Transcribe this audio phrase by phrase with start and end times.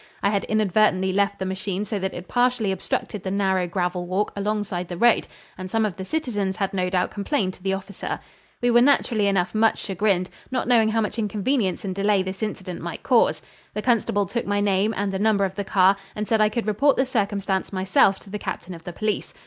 [0.23, 4.33] I had inadvertantly left the machine so that it partially obstructed the narrow gravel walk
[4.35, 5.27] alongside the road,
[5.59, 8.19] and some of the citizens had no doubt complained to the officer.
[8.63, 12.81] We were naturally enough much chagrined, not knowing how much inconvenience and delay this incident
[12.81, 13.43] might cause.
[13.75, 16.65] The constable took my name and the number of the car and said I could
[16.65, 19.35] report the circumstance myself to the captain of the police.